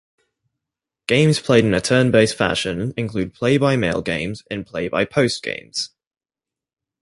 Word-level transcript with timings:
Games 1.05 1.39
played 1.39 1.63
in 1.63 1.75
a 1.75 1.79
turn-based 1.79 2.35
fashion 2.35 2.91
include 2.97 3.35
play-by-mail 3.35 4.01
games 4.01 4.41
and 4.49 4.65
play-by-post 4.65 5.43
games. 5.43 5.91